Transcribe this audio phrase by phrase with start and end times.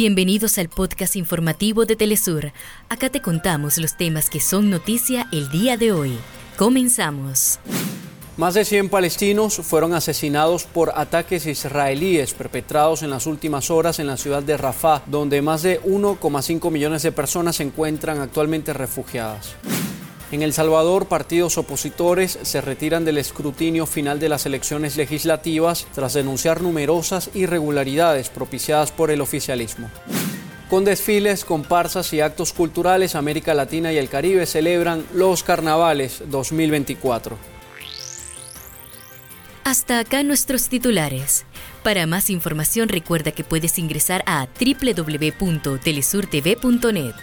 [0.00, 2.52] Bienvenidos al podcast informativo de Telesur.
[2.88, 6.16] Acá te contamos los temas que son noticia el día de hoy.
[6.56, 7.58] Comenzamos.
[8.36, 14.06] Más de 100 palestinos fueron asesinados por ataques israelíes perpetrados en las últimas horas en
[14.06, 19.56] la ciudad de Rafah, donde más de 1,5 millones de personas se encuentran actualmente refugiadas.
[20.30, 26.12] En El Salvador, partidos opositores se retiran del escrutinio final de las elecciones legislativas tras
[26.12, 29.90] denunciar numerosas irregularidades propiciadas por el oficialismo.
[30.68, 37.38] Con desfiles, comparsas y actos culturales, América Latina y el Caribe celebran los carnavales 2024.
[39.64, 41.46] Hasta acá nuestros titulares.
[41.82, 47.14] Para más información recuerda que puedes ingresar a www.telesurtv.net.